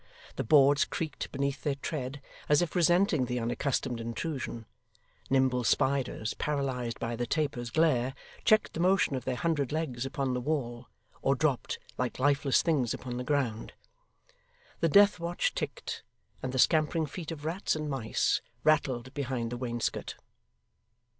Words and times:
The 0.35 0.43
boards 0.43 0.83
creaked 0.83 1.31
beneath 1.31 1.61
their 1.61 1.75
tread, 1.75 2.23
as 2.49 2.63
if 2.63 2.75
resenting 2.75 3.25
the 3.25 3.39
unaccustomed 3.39 3.99
intrusion; 3.99 4.65
nimble 5.29 5.63
spiders, 5.63 6.33
paralysed 6.33 6.99
by 6.99 7.15
the 7.15 7.27
taper's 7.27 7.69
glare, 7.69 8.15
checked 8.43 8.73
the 8.73 8.79
motion 8.79 9.13
of 9.15 9.25
their 9.25 9.35
hundred 9.35 9.71
legs 9.71 10.03
upon 10.03 10.33
the 10.33 10.41
wall, 10.41 10.87
or 11.21 11.35
dropped 11.35 11.77
like 11.99 12.17
lifeless 12.17 12.63
things 12.63 12.95
upon 12.95 13.17
the 13.17 13.23
ground; 13.23 13.73
the 14.79 14.89
death 14.89 15.19
watch 15.19 15.53
ticked; 15.53 16.01
and 16.41 16.51
the 16.51 16.57
scampering 16.57 17.05
feet 17.05 17.31
of 17.31 17.45
rats 17.45 17.75
and 17.75 17.87
mice 17.87 18.41
rattled 18.63 19.13
behind 19.13 19.51
the 19.51 19.57
wainscot. 19.57 20.15